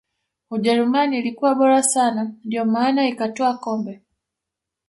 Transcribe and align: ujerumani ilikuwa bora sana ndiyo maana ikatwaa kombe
ujerumani 0.51 1.19
ilikuwa 1.19 1.55
bora 1.55 1.83
sana 1.83 2.33
ndiyo 2.43 2.65
maana 2.65 3.07
ikatwaa 3.07 3.53
kombe 3.57 4.01